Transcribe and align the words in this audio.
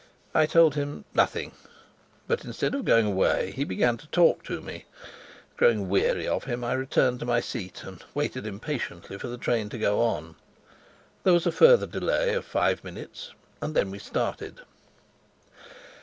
I 0.33 0.47
told 0.47 0.73
him 0.73 1.05
"nothing"; 1.13 1.51
but 2.25 2.43
instead 2.43 2.73
of 2.73 2.85
going 2.85 3.05
away, 3.05 3.51
he 3.51 3.63
began 3.63 3.97
to 3.97 4.07
talk 4.07 4.41
to 4.45 4.59
me. 4.59 4.85
Growing 5.57 5.89
weary 5.89 6.27
of 6.27 6.45
him, 6.45 6.63
I 6.63 6.73
returned 6.73 7.19
to 7.19 7.25
my 7.27 7.39
seat 7.39 7.83
and 7.83 8.03
waited 8.15 8.47
impatiently 8.47 9.19
for 9.19 9.27
the 9.27 9.37
train 9.37 9.69
to 9.69 9.77
go 9.77 10.01
on. 10.01 10.37
There 11.23 11.33
was 11.33 11.45
a 11.45 11.51
further 11.51 11.85
delay 11.85 12.33
of 12.33 12.45
five 12.45 12.83
minutes, 12.83 13.33
and 13.61 13.75
then 13.75 13.91
we 13.91 13.99
started. 13.99 14.61